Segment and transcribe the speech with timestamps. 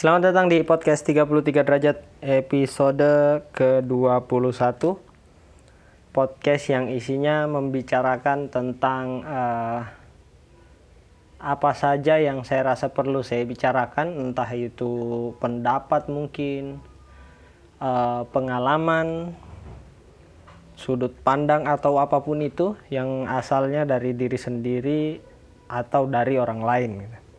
[0.00, 4.96] Selamat datang di podcast 33 derajat episode ke-21
[6.08, 9.84] Podcast yang isinya membicarakan tentang uh,
[11.36, 16.80] apa saja yang saya rasa perlu saya bicarakan Entah itu pendapat mungkin,
[17.84, 19.36] uh, pengalaman,
[20.80, 25.20] sudut pandang atau apa pun itu Yang asalnya dari diri sendiri
[25.68, 27.29] atau dari orang lain gitu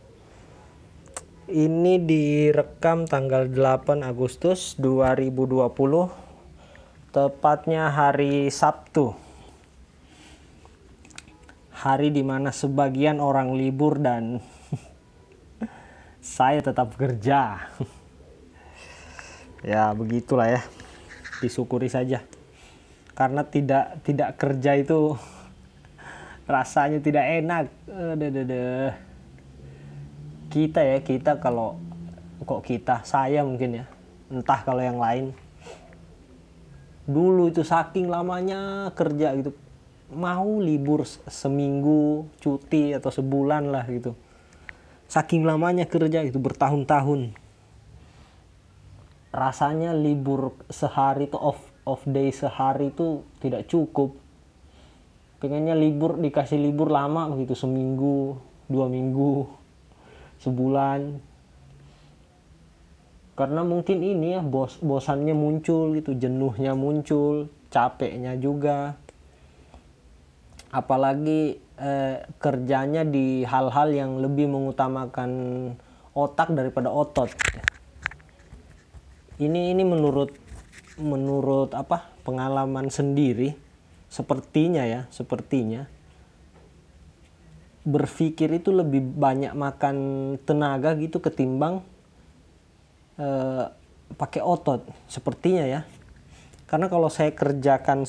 [1.51, 5.67] ini direkam tanggal 8 Agustus 2020
[7.11, 9.11] tepatnya hari Sabtu.
[11.75, 14.39] Hari di mana sebagian orang libur dan
[16.23, 17.67] saya tetap kerja.
[19.61, 20.65] Ya begitulah ya.
[21.37, 22.25] Disyukuri saja.
[23.13, 25.13] Karena tidak tidak kerja itu
[26.49, 27.69] rasanya tidak enak.
[27.85, 29.10] Aduh,
[30.51, 31.79] kita ya kita kalau
[32.43, 33.07] kok kita?
[33.07, 33.85] Saya mungkin ya.
[34.27, 35.31] Entah kalau yang lain.
[37.07, 39.55] Dulu itu saking lamanya kerja gitu.
[40.11, 44.11] Mau libur seminggu cuti atau sebulan lah gitu.
[45.07, 47.31] Saking lamanya kerja itu bertahun-tahun.
[49.31, 54.19] Rasanya libur sehari itu off off day sehari itu tidak cukup.
[55.39, 58.35] Pengennya libur dikasih libur lama begitu seminggu
[58.67, 59.60] dua minggu
[60.41, 61.21] sebulan.
[63.37, 68.99] Karena mungkin ini ya bos bosannya muncul gitu jenuhnya muncul capeknya juga.
[70.69, 75.31] Apalagi eh, kerjanya di hal-hal yang lebih mengutamakan
[76.13, 77.31] otak daripada otot.
[79.41, 80.37] Ini ini menurut
[81.01, 83.57] menurut apa pengalaman sendiri
[84.11, 85.87] sepertinya ya sepertinya
[87.81, 89.95] berpikir itu lebih banyak makan
[90.45, 91.81] tenaga gitu ketimbang
[93.17, 93.73] uh,
[94.15, 94.85] pakai otot.
[95.09, 95.81] Sepertinya ya.
[96.69, 98.07] Karena kalau saya kerjakan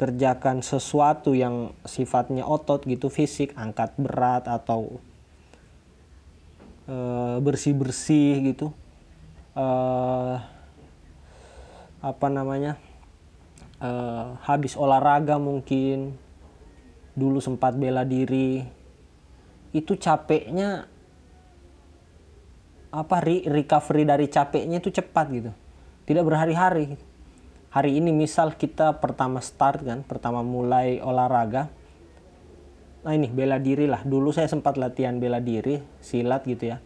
[0.00, 4.98] kerjakan sesuatu yang sifatnya otot gitu fisik angkat berat atau
[6.90, 8.74] eh, bersih bersih gitu
[9.54, 10.42] uh,
[12.02, 12.82] apa namanya
[13.78, 16.18] uh, habis olahraga mungkin
[17.12, 18.64] dulu sempat bela diri.
[19.72, 20.88] Itu capeknya
[22.92, 25.50] apa recovery dari capeknya itu cepat gitu.
[26.04, 27.00] Tidak berhari-hari
[27.72, 31.72] hari ini misal kita pertama start kan pertama mulai olahraga.
[33.02, 34.04] Nah ini bela diri lah.
[34.04, 36.78] Dulu saya sempat latihan bela diri silat gitu ya.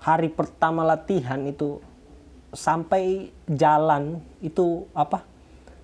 [0.00, 1.82] Hari pertama latihan itu
[2.54, 5.26] sampai jalan itu apa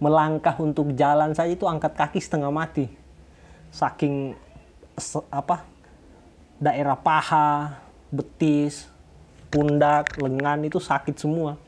[0.00, 3.05] melangkah untuk jalan saja itu angkat kaki setengah mati
[3.70, 4.34] saking
[5.28, 5.66] apa
[6.56, 8.88] daerah paha, betis,
[9.52, 11.60] pundak, lengan itu sakit semua.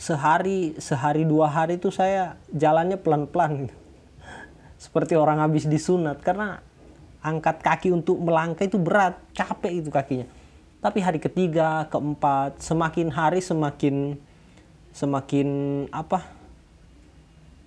[0.00, 3.68] Sehari sehari dua hari itu saya jalannya pelan-pelan
[4.84, 6.64] seperti orang habis disunat karena
[7.20, 10.26] angkat kaki untuk melangkah itu berat, capek itu kakinya.
[10.80, 14.16] Tapi hari ketiga, keempat, semakin hari semakin
[14.96, 15.48] semakin
[15.92, 16.24] apa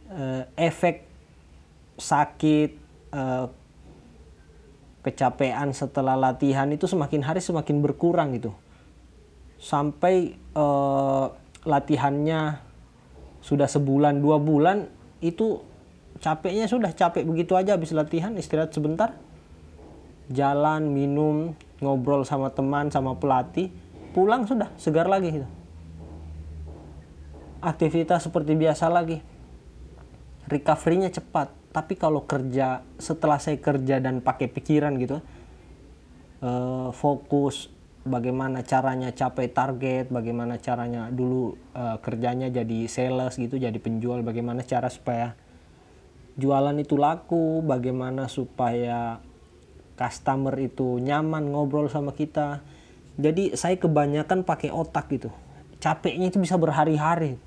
[0.09, 1.12] eh, efek
[1.97, 2.71] sakit,
[3.13, 3.45] uh,
[5.03, 8.55] kecapean setelah latihan itu semakin hari semakin berkurang gitu.
[9.59, 11.27] Sampai uh,
[11.67, 12.59] latihannya
[13.43, 14.87] sudah sebulan dua bulan
[15.19, 15.59] itu
[16.23, 19.15] capeknya sudah capek begitu aja habis latihan istirahat sebentar.
[20.31, 21.51] Jalan minum
[21.83, 23.67] ngobrol sama teman sama pelatih
[24.15, 25.47] pulang sudah segar lagi gitu.
[27.59, 29.19] Aktivitas seperti biasa lagi.
[30.47, 35.19] Recovery-nya cepat tapi kalau kerja setelah saya kerja dan pakai pikiran gitu
[36.45, 37.73] uh, fokus
[38.06, 44.61] bagaimana caranya capai target bagaimana caranya dulu uh, kerjanya jadi sales gitu jadi penjual bagaimana
[44.61, 45.34] cara supaya
[46.38, 49.17] jualan itu laku bagaimana supaya
[49.94, 52.66] customer itu nyaman ngobrol sama kita.
[53.13, 55.29] Jadi saya kebanyakan pakai otak gitu.
[55.78, 57.37] Capeknya itu bisa berhari-hari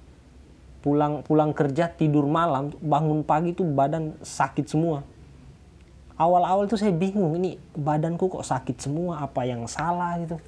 [0.86, 5.02] pulang pulang kerja tidur malam bangun pagi tuh badan sakit semua.
[6.14, 10.38] Awal-awal tuh saya bingung ini badanku kok sakit semua apa yang salah gitu.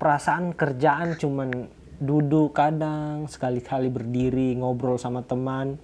[0.00, 1.68] Perasaan kerjaan cuman
[2.00, 5.76] duduk kadang sekali-kali berdiri ngobrol sama teman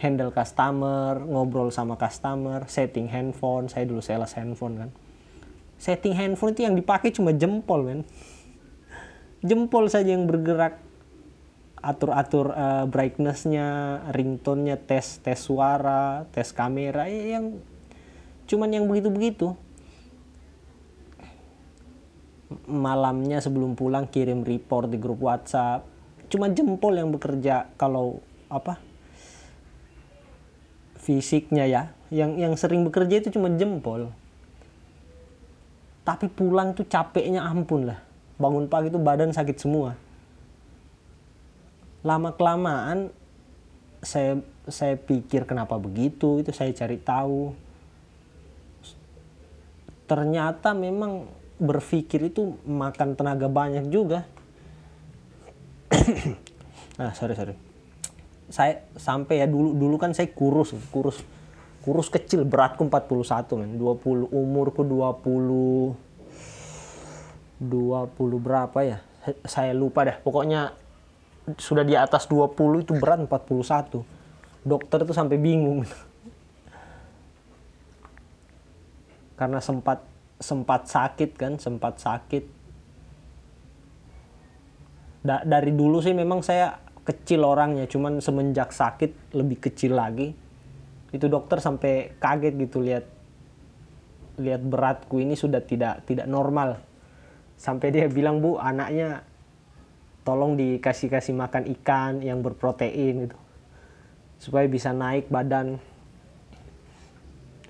[0.00, 4.90] handle customer ngobrol sama customer setting handphone saya dulu sales handphone kan.
[5.76, 8.00] Setting handphone itu yang dipakai cuma jempol men.
[9.44, 10.85] Jempol saja yang bergerak
[11.86, 17.62] atur-atur uh, brightnessnya, ringtone-nya, tes tes suara, tes kamera, ya yang
[18.50, 19.54] cuman yang begitu-begitu.
[22.66, 25.82] malamnya sebelum pulang kirim report di grup WhatsApp.
[26.30, 28.78] Cuma jempol yang bekerja kalau apa
[30.94, 31.82] fisiknya ya.
[32.10, 34.14] Yang yang sering bekerja itu cuma jempol.
[36.06, 37.98] Tapi pulang tuh capeknya ampun lah.
[38.38, 40.05] Bangun pagi itu badan sakit semua
[42.06, 43.10] lama kelamaan
[43.98, 44.38] saya
[44.70, 47.50] saya pikir kenapa begitu itu saya cari tahu.
[50.06, 51.26] Ternyata memang
[51.58, 54.22] berpikir itu makan tenaga banyak juga.
[56.96, 57.52] Nah sorry sorry.
[58.48, 61.20] Saya sampai ya dulu dulu kan saya kurus kurus
[61.84, 63.20] kurus kecil beratku 41
[63.60, 63.76] men.
[63.76, 65.92] 20 umurku 20
[67.60, 67.68] 20
[68.40, 69.04] berapa ya?
[69.44, 70.72] Saya lupa deh pokoknya
[71.54, 74.16] sudah di atas 20 itu berat 41
[74.66, 75.86] dokter itu sampai bingung.
[79.38, 80.02] Karena sempat
[80.42, 82.44] sempat sakit kan sempat sakit.
[85.22, 90.34] Da dari dulu sih memang saya kecil orangnya cuman semenjak sakit lebih kecil lagi.
[91.14, 93.06] Itu dokter sampai kaget gitu lihat
[94.36, 96.82] lihat beratku ini sudah tidak tidak normal.
[97.56, 99.22] Sampai dia bilang bu anaknya
[100.26, 103.38] tolong dikasih kasih makan ikan yang berprotein gitu.
[104.42, 105.78] Supaya bisa naik badan.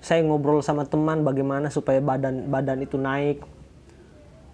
[0.01, 3.45] Saya ngobrol sama teman bagaimana supaya badan badan itu naik.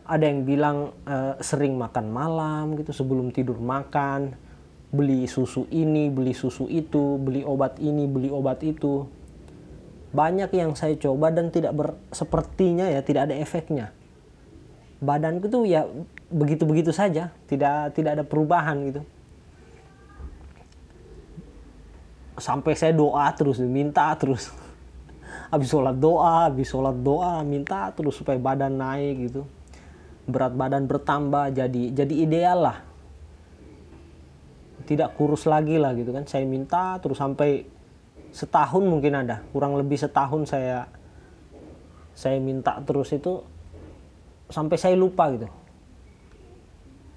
[0.04, 4.36] Ada yang bilang e, sering makan malam gitu sebelum tidur makan.
[4.94, 9.08] Beli susu ini beli susu itu beli obat ini beli obat itu.
[10.14, 13.90] Banyak yang saya coba dan tidak ber, sepertinya ya tidak ada efeknya
[15.04, 15.84] badanku tuh ya
[16.32, 17.36] begitu-begitu saja.
[17.46, 19.02] Tidak tidak ada perubahan gitu.
[22.40, 24.50] Sampai saya doa terus minta terus.
[25.54, 29.46] Habis sholat doa habis sholat doa minta terus supaya badan naik gitu.
[30.26, 32.78] Berat badan bertambah jadi jadi ideal lah.
[34.90, 36.26] Tidak kurus lagi lah gitu kan.
[36.26, 37.70] Saya minta terus sampai
[38.34, 39.46] setahun mungkin ada.
[39.54, 40.90] Kurang lebih setahun saya
[42.14, 43.42] saya minta terus itu
[44.54, 45.50] sampai saya lupa gitu.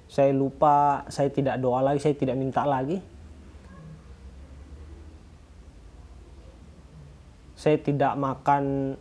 [0.09, 3.05] Saya lupa saya tidak doa lagi saya tidak minta lagi.
[7.53, 8.97] Saya tidak makan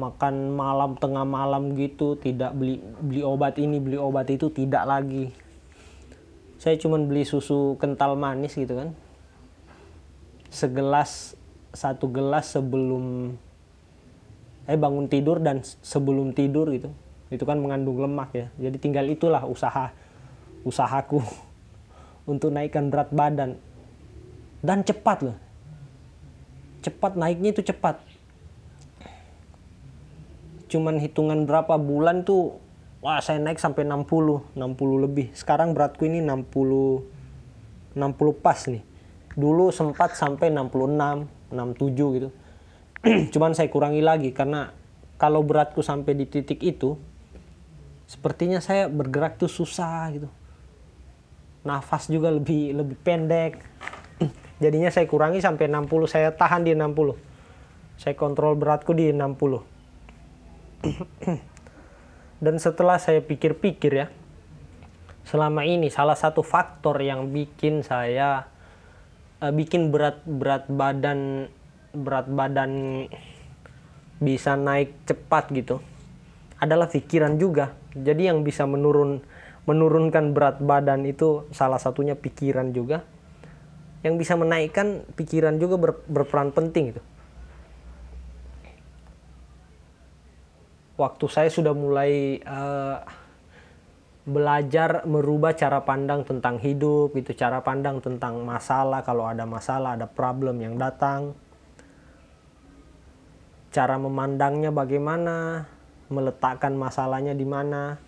[0.00, 5.28] makan malam tengah malam gitu tidak beli beli obat ini beli obat itu tidak lagi.
[6.56, 8.96] Saya cuma beli susu kental manis gitu kan.
[10.48, 11.36] Segelas
[11.76, 13.36] satu gelas sebelum
[14.70, 16.94] eh bangun tidur dan sebelum tidur gitu.
[17.26, 18.46] Itu kan mengandung lemak ya.
[18.54, 19.90] Jadi tinggal itulah usaha
[20.62, 21.18] usahaku
[22.30, 23.58] untuk naikkan berat badan.
[24.62, 25.36] Dan cepat loh.
[26.86, 27.98] Cepat naiknya itu cepat.
[30.70, 32.62] Cuman hitungan berapa bulan tuh
[33.02, 35.34] wah saya naik sampai 60 60 lebih.
[35.34, 37.98] Sekarang beratku ini 60 60
[38.38, 38.86] pas nih.
[39.34, 42.30] Dulu sempat sampai 66 67 gitu
[43.32, 44.72] cuman saya kurangi lagi karena
[45.20, 46.96] kalau beratku sampai di titik itu
[48.08, 50.28] sepertinya saya bergerak tuh susah gitu.
[51.60, 53.60] Nafas juga lebih lebih pendek.
[54.64, 57.30] Jadinya saya kurangi sampai 60 saya tahan di 60
[58.00, 59.60] saya kontrol beratku di 60
[62.44, 64.08] dan setelah saya pikir-pikir ya
[65.28, 68.48] selama ini salah satu faktor yang bikin saya
[69.44, 71.52] uh, bikin berat berat badan
[71.94, 73.04] berat badan
[74.20, 75.80] bisa naik cepat gitu
[76.60, 79.24] adalah pikiran juga jadi yang bisa menurun
[79.64, 83.04] menurunkan berat badan itu salah satunya pikiran juga
[84.00, 87.02] yang bisa menaikkan pikiran juga ber, berperan penting itu.
[90.96, 93.00] Waktu saya sudah mulai uh,
[94.24, 100.04] belajar merubah cara pandang tentang hidup, itu cara pandang tentang masalah, kalau ada masalah, ada
[100.04, 101.32] problem yang datang.
[103.70, 105.66] Cara memandangnya bagaimana,
[106.10, 108.02] meletakkan masalahnya di mana.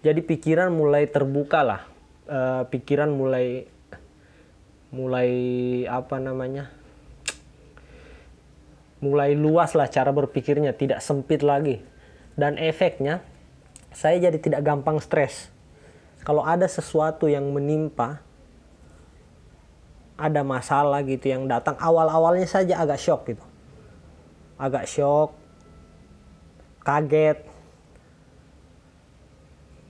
[0.00, 1.84] Jadi pikiran mulai terbuka lah,
[2.24, 3.68] uh, pikiran mulai
[4.88, 5.30] mulai
[5.84, 6.72] apa namanya?
[9.04, 11.84] Mulai luas lah cara berpikirnya tidak sempit lagi.
[12.32, 13.20] Dan efeknya
[13.92, 15.52] saya jadi tidak gampang stres.
[16.24, 18.24] Kalau ada sesuatu yang menimpa
[20.16, 23.44] ada masalah gitu yang datang awal-awalnya saja agak shock gitu
[24.56, 25.36] agak shock
[26.86, 27.42] kaget.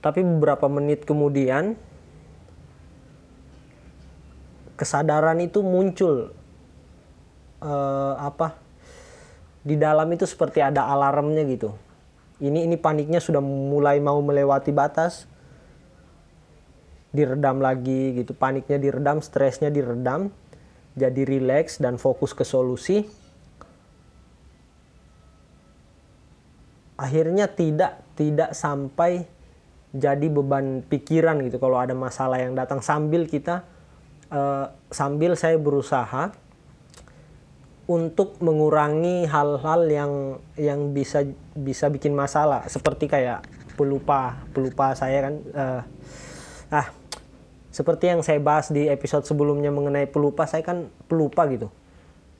[0.01, 1.77] Tapi beberapa menit kemudian
[4.73, 6.33] kesadaran itu muncul.
[7.61, 8.57] Uh, apa?
[9.61, 11.73] Di dalam itu seperti ada alarmnya gitu.
[12.37, 15.29] Ini ini paniknya sudah mulai mau melewati batas.
[17.09, 18.37] Diredam lagi gitu.
[18.37, 20.29] Paniknya diredam stresnya diredam.
[20.97, 23.05] Jadi rileks dan fokus ke solusi
[26.97, 29.29] akhirnya tidak tidak sampai
[29.93, 31.61] jadi beban pikiran gitu.
[31.61, 33.63] Kalau ada masalah yang datang sambil kita
[34.33, 36.33] uh, sambil saya berusaha
[37.87, 40.11] untuk mengurangi hal-hal yang
[40.59, 41.23] yang bisa
[41.55, 42.67] bisa bikin masalah.
[42.67, 45.81] Seperti kayak pelupa pelupa saya kan uh,
[46.73, 46.87] ah
[47.69, 51.69] seperti yang saya bahas di episode sebelumnya mengenai pelupa saya kan pelupa gitu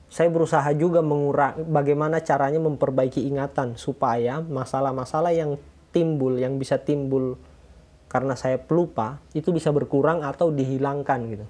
[0.08, 5.60] saya berusaha juga mengurangi bagaimana caranya memperbaiki ingatan supaya masalah-masalah yang
[5.92, 7.36] timbul yang bisa timbul
[8.08, 11.46] karena saya pelupa itu bisa berkurang atau dihilangkan gitu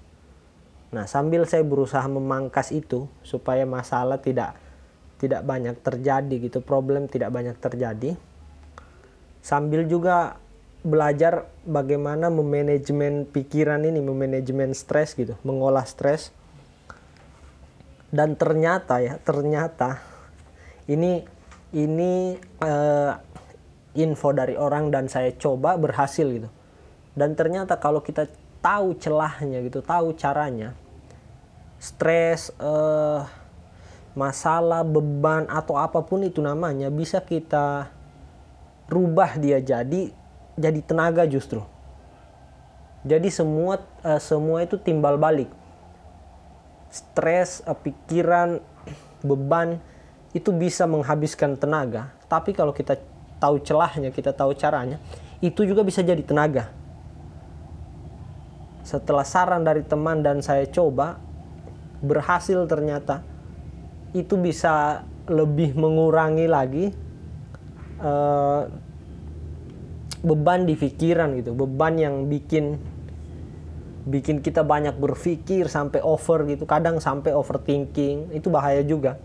[0.89, 4.57] Nah, sambil saya berusaha memangkas itu supaya masalah tidak
[5.21, 8.17] tidak banyak terjadi gitu, problem tidak banyak terjadi.
[9.45, 10.41] Sambil juga
[10.81, 16.33] belajar bagaimana memanajemen pikiran ini, memanajemen stres gitu, mengolah stres.
[18.09, 20.01] Dan ternyata ya, ternyata
[20.89, 21.21] ini
[21.77, 23.13] ini uh,
[23.97, 26.49] info dari orang dan saya coba berhasil gitu.
[27.13, 30.75] Dan ternyata kalau kita tahu celahnya gitu tahu caranya
[31.79, 33.23] stres uh,
[34.19, 37.95] masalah beban atau apa pun itu namanya bisa kita
[38.91, 40.11] rubah dia jadi
[40.59, 41.63] jadi tenaga justru
[43.07, 45.47] jadi semua uh, semua itu timbal balik
[46.89, 48.61] stres uh, pikiran
[49.25, 49.81] beban
[50.33, 52.13] itu bisa menghabiskan tenaga.
[52.29, 53.01] Tapi kalau kita
[53.39, 54.99] tahu celahnya kita tahu caranya
[55.39, 56.71] itu juga bisa jadi tenaga.
[58.83, 61.21] Setelah saran dari teman dan saya coba
[62.01, 63.21] berhasil ternyata
[64.17, 66.87] itu bisa lebih mengurangi lagi
[68.01, 68.65] uh,
[70.25, 72.81] beban di pikiran gitu beban yang bikin
[74.07, 79.19] bikin kita banyak berpikir sampai over gitu kadang sampai overthinking itu bahaya juga.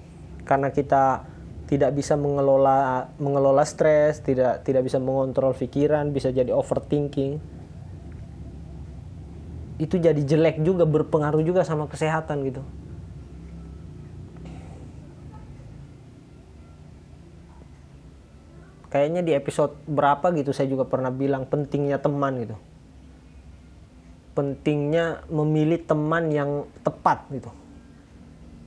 [0.43, 1.29] Karena kita
[1.69, 7.39] tidak bisa mengelola mengelola stres tidak tidak bisa mengontrol pikiran bisa jadi overthinking.
[9.77, 12.61] Itu jadi jelek juga berpengaruh juga sama kesehatan gitu.
[18.93, 22.53] Kayaknya di episode berapa gitu saya juga pernah bilang pentingnya teman gitu
[24.33, 27.49] pentingnya memilih teman yang tepat gitu.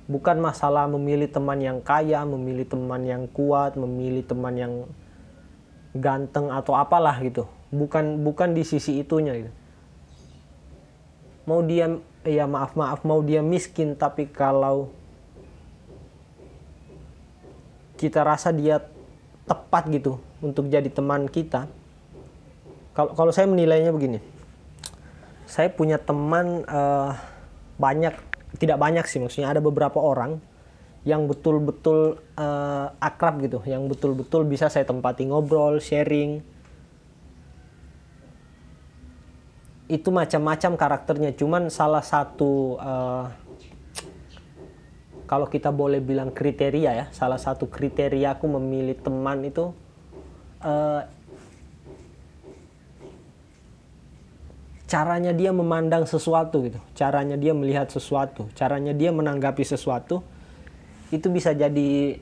[0.07, 4.75] Bukan masalah memilih teman yang kaya memilih teman yang kuat memilih teman yang
[5.99, 7.51] ganteng atau apalah gitu.
[7.75, 9.53] Bukan bukan di sisi itunya gitu.
[11.47, 11.91] Mau dia
[12.27, 14.91] ya maaf maaf mau dia miskin tapi kalau
[17.97, 18.83] kita rasa dia
[19.47, 21.71] tepat gitu untuk jadi teman kita
[22.93, 24.19] kalau kalau saya menilainya begini
[25.47, 27.15] saya punya teman uh,
[27.79, 28.13] banyak
[28.59, 30.43] tidak banyak sih maksudnya ada beberapa orang
[31.07, 36.43] yang betul-betul uh, akrab gitu yang betul-betul bisa saya tempati ngobrol sharing.
[39.87, 43.31] Itu macam-macam karakternya cuman salah satu uh,
[45.31, 49.71] kalau kita boleh bilang kriteria ya salah satu kriteria aku memilih teman itu
[54.87, 56.79] caranya dia memandang sesuatu gitu.
[56.95, 58.47] Caranya dia melihat sesuatu.
[58.55, 60.23] Caranya dia menanggapi sesuatu
[61.11, 62.19] itu bisa jadi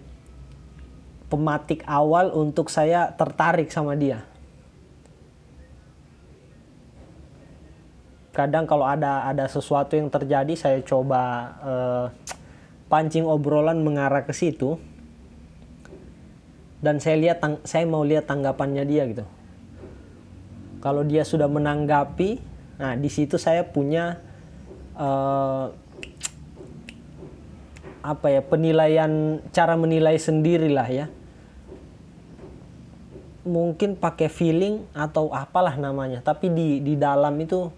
[1.29, 4.25] pematik awal untuk saya tertarik sama dia.
[8.35, 11.23] Kadang kalau ada ada sesuatu yang terjadi saya coba
[11.63, 12.07] uh,
[12.91, 14.81] pancing obrolan mengarah ke situ.
[16.85, 19.25] Dan saya lihat saya mau lihat tanggapannya dia gitu.
[20.85, 24.19] Kalau dia sudah menanggapi nah di situ saya punya
[24.99, 25.71] uh,
[28.05, 31.07] apa ya penilaian cara menilai sendiri lah ya.
[33.45, 37.69] Mungkin pakai feeling atau apalah namanya tapi di di dalam itu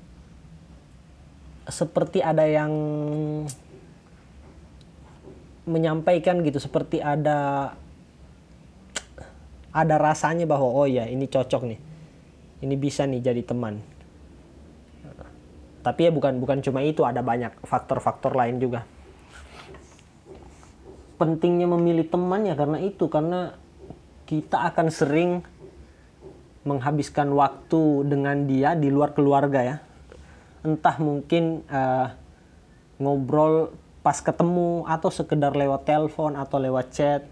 [1.67, 2.71] seperti ada yang
[5.67, 7.75] menyampaikan gitu seperti ada
[9.75, 11.81] ada rasanya bahwa oh ya ini cocok nih.
[12.57, 13.96] Ini bisa nih jadi teman
[15.87, 18.83] tapi ya bukan bukan cuma itu ada banyak faktor-faktor lain juga.
[21.15, 23.55] Pentingnya memilih teman ya karena itu karena
[24.27, 25.47] kita akan sering
[26.67, 29.77] menghabiskan waktu dengan dia di luar keluarga ya.
[30.67, 32.11] Entah mungkin uh,
[32.99, 33.71] ngobrol
[34.03, 37.23] pas ketemu atau sekedar lewat telepon atau lewat chat.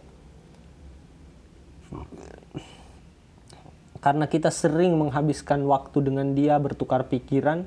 [3.98, 7.66] Karena kita sering menghabiskan waktu dengan dia bertukar pikiran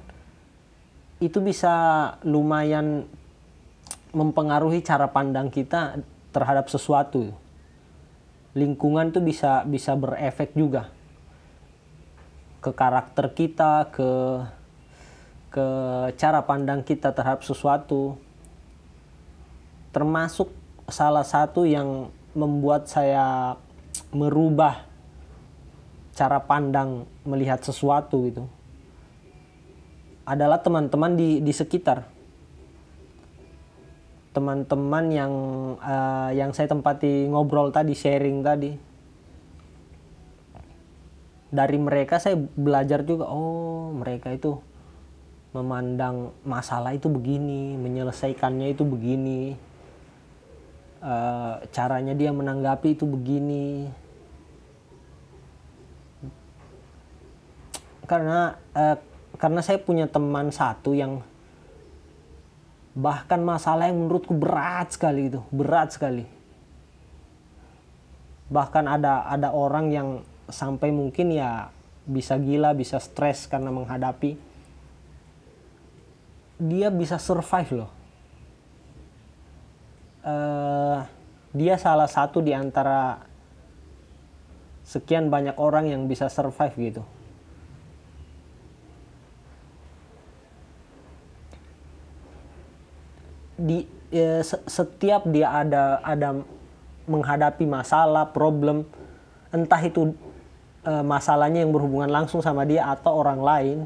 [1.17, 1.73] itu bisa
[2.21, 3.09] lumayan
[4.13, 7.33] mempengaruhi cara pandang kita terhadap sesuatu.
[8.53, 10.89] Lingkungan tuh bisa bisa berefek juga
[12.61, 14.09] ke karakter kita ke
[15.53, 15.67] ke
[16.17, 18.17] cara pandang kita terhadap sesuatu.
[19.89, 20.53] Termasuk
[20.85, 23.57] salah satu yang membuat saya
[24.13, 24.85] merubah
[26.13, 28.45] cara pandang melihat sesuatu gitu
[30.27, 32.03] adalah teman-teman di di sekitar.
[34.35, 35.33] Teman-teman yang
[35.79, 38.75] uh, yang saya tempati ngobrol tadi sharing tadi.
[41.47, 44.59] Dari mereka saya belajar juga oh mereka itu
[45.55, 49.55] memandang masalah itu begini menyelesaikannya itu begini.
[50.99, 53.87] Uh, caranya dia menanggapi itu begini.
[58.03, 58.97] Karena uh,
[59.37, 61.21] karena saya punya teman satu yang
[62.97, 66.25] bahkan masalah yang menurutku berat sekali itu berat sekali.
[68.49, 70.09] Bahkan ada ada orang yang
[70.49, 71.69] sampai mungkin ya
[72.09, 74.33] bisa gila bisa stres karena menghadapi.
[76.57, 77.91] Dia bisa survive loh.
[80.25, 81.05] Uh,
[81.53, 83.21] dia salah satu di antara
[84.81, 87.03] sekian banyak orang yang bisa survive gitu
[93.57, 96.45] di ya, setiap dia ada ada
[97.09, 98.85] menghadapi masalah problem
[99.49, 100.13] entah itu
[100.85, 103.77] e, masalahnya yang berhubungan langsung sama dia atau orang lain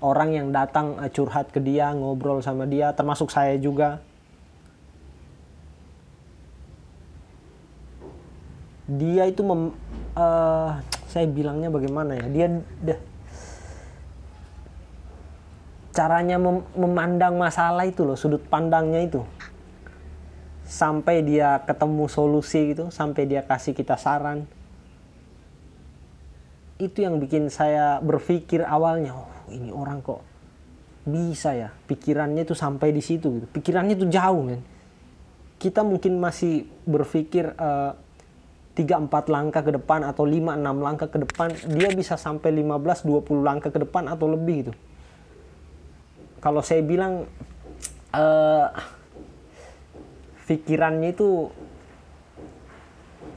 [0.00, 4.00] orang yang datang e, curhat ke dia ngobrol sama dia termasuk saya juga.
[8.90, 9.70] Dia itu mem,
[10.18, 10.26] e,
[11.06, 12.26] saya bilangnya bagaimana ya?
[12.26, 12.46] Dia,
[12.82, 12.96] dia
[16.00, 19.20] caranya mem memandang masalah itu loh sudut pandangnya itu.
[20.64, 24.48] Sampai dia ketemu solusi gitu sampai dia kasih kita saran.
[26.80, 30.24] Itu yang bikin saya berpikir awalnya oh ini orang kok
[31.04, 31.68] bisa ya?
[31.84, 33.46] Pikirannya itu sampai di situ gitu.
[33.52, 34.62] Pikirannya itu jauh kan
[35.60, 37.92] kita mungkin masih berpikir eh,
[38.72, 42.48] tiga uh, empat langkah ke depan atau lima enam langkah ke depan dia bisa sampai
[42.64, 44.72] 15 20 langkah ke depan atau lebih gitu
[46.40, 47.28] kalau saya bilang
[48.16, 48.66] uh,
[50.48, 51.52] pikirannya itu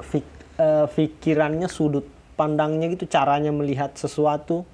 [0.01, 0.25] fik,
[0.57, 4.65] uh, pikirannya sudut pandangnya gitu caranya melihat sesuatu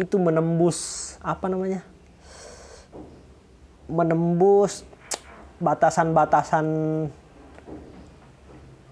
[0.00, 1.84] itu menembus apa namanya
[3.90, 4.86] menembus
[5.58, 6.66] batasan-batasan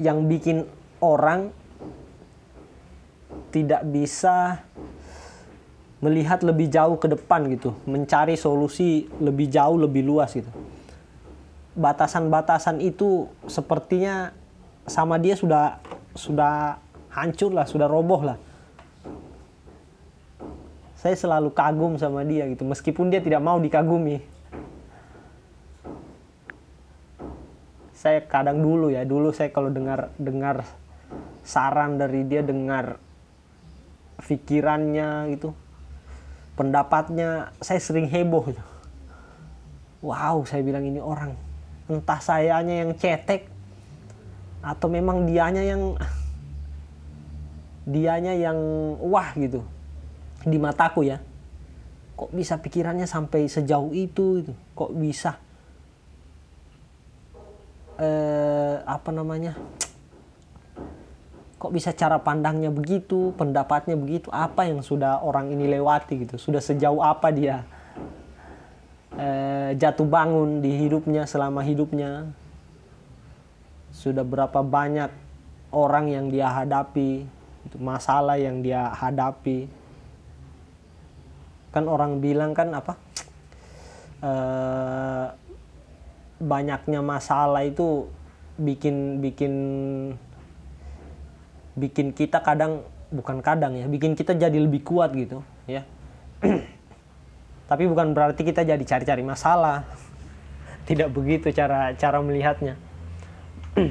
[0.00, 0.66] yang bikin
[0.98, 1.53] orang
[3.55, 4.64] tidak bisa
[6.05, 10.53] melihat lebih jauh ke depan gitu, mencari solusi lebih jauh, lebih luas gitu.
[11.73, 14.37] Batasan-batasan itu sepertinya
[14.85, 15.81] sama dia sudah
[16.12, 16.77] sudah
[17.09, 18.37] hancur lah, sudah roboh lah.
[21.01, 24.21] Saya selalu kagum sama dia gitu, meskipun dia tidak mau dikagumi.
[27.97, 30.69] Saya kadang dulu ya, dulu saya kalau dengar dengar
[31.40, 33.01] saran dari dia, dengar
[34.21, 35.57] pikirannya gitu,
[36.55, 38.55] pendapatnya saya sering heboh
[40.05, 41.33] wow saya bilang ini orang.
[41.88, 43.49] Entah sayanya yang cetek
[44.61, 45.97] atau memang dianya yang
[47.85, 48.57] dianya yang
[49.01, 49.64] wah gitu
[50.45, 51.21] di mataku ya.
[52.14, 54.53] Kok bisa pikirannya sampai sejauh itu gitu?
[54.77, 55.40] Kok bisa
[57.99, 59.57] eh, apa namanya
[61.64, 66.61] kok bisa cara pandangnya begitu, pendapatnya begitu, apa yang sudah orang ini lewati gitu, sudah
[66.61, 67.64] sejauh apa dia
[69.16, 72.29] eh, jatuh bangun di hidupnya selama hidupnya,
[73.96, 75.09] sudah berapa banyak
[75.72, 77.24] orang yang dia hadapi,
[77.64, 79.64] itu masalah yang dia hadapi,
[81.72, 82.92] kan orang bilang kan apa,
[84.20, 85.27] eh,
[86.44, 88.05] banyaknya masalah itu
[88.61, 89.55] bikin bikin
[91.75, 95.83] bikin kita kadang bukan kadang ya bikin kita jadi lebih kuat gitu ya.
[97.71, 99.87] Tapi bukan berarti kita jadi cari-cari masalah.
[100.89, 102.79] Tidak begitu cara cara melihatnya.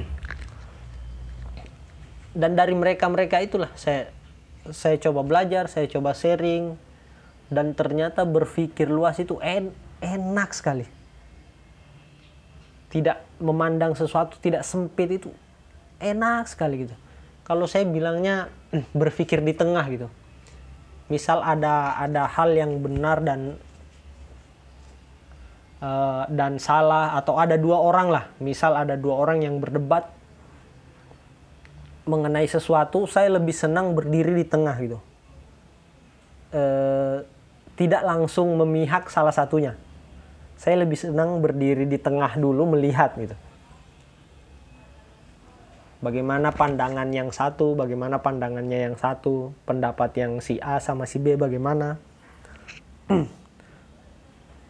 [2.40, 4.10] Dan dari mereka-mereka itulah saya
[4.72, 6.72] saya coba belajar saya coba sharing
[7.52, 9.70] dan ternyata berpikir luas itu en,
[10.00, 10.88] enak sekali.
[12.88, 15.30] Tidak memandang sesuatu tidak sempit itu
[16.00, 16.94] enak sekali gitu
[17.44, 18.48] kalau saya bilangnya
[18.98, 20.08] berpikir di tengah gitu.
[21.12, 23.60] Misal ada ada hal yang benar dan
[25.84, 28.24] uh, dan salah atau ada dua orang lah.
[28.40, 30.08] Misal ada dua orang yang berdebat
[32.04, 34.98] mengenai sesuatu saya lebih senang berdiri di tengah gitu.
[36.54, 37.20] Uh,
[37.76, 39.76] tidak langsung memihak salah satunya.
[40.56, 43.36] Saya lebih senang berdiri di tengah dulu melihat gitu
[46.04, 51.40] bagaimana pandangan yang satu, bagaimana pandangannya yang satu, pendapat yang si A sama si B
[51.40, 51.96] bagaimana.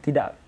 [0.05, 0.39] tidak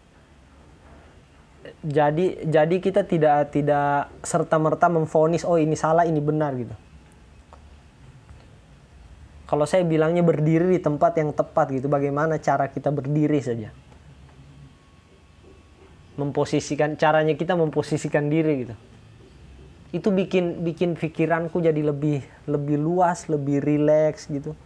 [1.83, 6.75] jadi jadi kita tidak tidak serta merta memfonis oh ini salah ini benar gitu.
[9.46, 13.70] Kalau saya bilangnya berdiri di tempat yang tepat gitu, bagaimana cara kita berdiri saja.
[16.18, 18.75] Memposisikan caranya kita memposisikan diri gitu
[19.94, 24.59] itu bikin bikin pikiranku jadi lebih lebih luas lebih rileks gitu.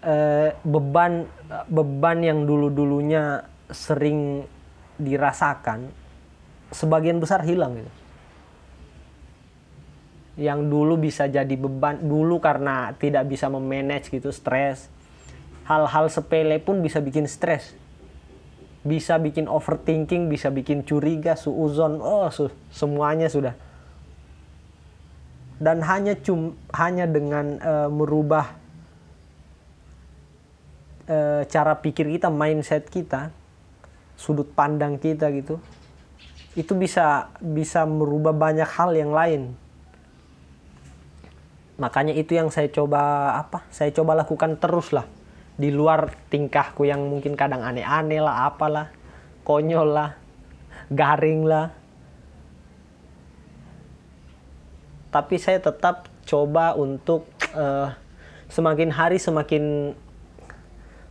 [0.00, 0.14] E,
[0.64, 1.28] beban
[1.68, 4.48] beban yang dulu dulunya sering
[4.96, 5.92] dirasakan
[6.72, 7.92] sebagian besar hilang gitu.
[10.40, 14.88] Yang dulu bisa jadi beban dulu karena tidak bisa memanage gitu stres.
[15.68, 17.76] Hal-hal sepele pun bisa bikin stres
[18.80, 23.52] bisa bikin overthinking, bisa bikin curiga, suuzon, oh su semuanya sudah.
[25.60, 28.56] Dan hanya cum hanya dengan uh, merubah
[31.04, 33.28] uh, cara pikir kita, mindset kita,
[34.16, 35.60] sudut pandang kita gitu,
[36.56, 39.52] itu bisa bisa merubah banyak hal yang lain.
[41.76, 43.68] Makanya itu yang saya coba apa?
[43.68, 45.19] Saya coba lakukan terus lah
[45.60, 48.88] di luar tingkahku yang mungkin kadang aneh-aneh lah apalah
[49.44, 50.16] konyol lah
[50.88, 51.76] garing lah.
[55.12, 57.92] Tapi saya tetap coba untuk uh,
[58.48, 59.92] semakin hari semakin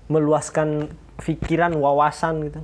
[0.09, 0.89] meluaskan
[1.21, 2.61] pikiran wawasan gitu.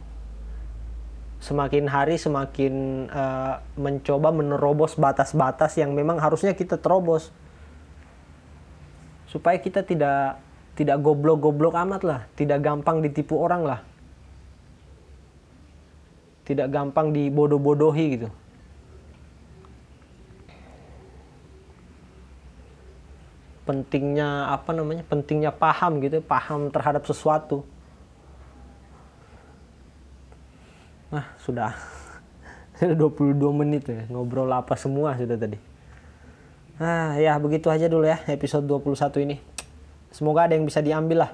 [1.43, 7.29] Semakin hari semakin uh, mencoba menerobos batas-batas yang memang harusnya kita terobos.
[9.27, 10.39] Supaya kita tidak
[10.75, 13.79] tidak goblok-goblok amat lah, tidak gampang ditipu orang lah.
[16.45, 18.29] Tidak gampang dibodoh-bodohi gitu.
[23.65, 25.01] Pentingnya apa namanya?
[25.07, 27.65] Pentingnya paham gitu, paham terhadap sesuatu.
[31.09, 31.71] Nah, sudah.
[32.75, 35.55] Sudah 22 menit ya, ngobrol apa semua sudah tadi.
[36.75, 39.54] Ah, ya begitu aja dulu ya episode 21 ini
[40.15, 41.31] semoga ada yang bisa diambil lah.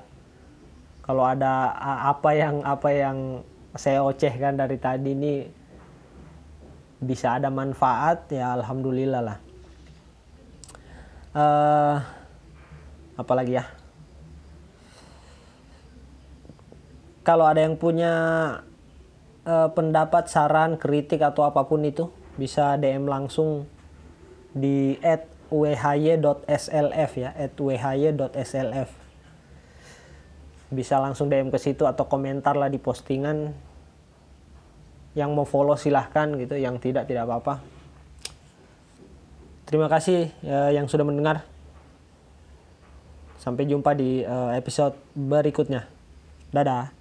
[1.05, 1.69] Kalau ada
[2.09, 3.45] apa yang apa yang
[3.77, 5.33] saya ocehkan dari tadi ini
[6.97, 9.37] bisa ada manfaat ya alhamdulillah lah.
[11.31, 11.95] Uh,
[13.21, 13.65] apalagi ya?
[17.21, 18.13] Kalau ada yang punya
[19.45, 23.69] uh, pendapat saran kritik atau apa pun itu bisa DM langsung
[24.51, 29.01] di at why.slf ya at why.slf
[30.71, 33.51] bisa langsung DM ke situ atau komentar lah di postingan.
[35.11, 37.59] Yang mau follow silahkan gitu yang tidak tidak apa-apa.
[39.67, 41.43] Terima kasih ya, yang sudah mendengar.
[43.35, 45.91] Sampai jumpa di uh, episode berikutnya.
[46.55, 47.00] Dadah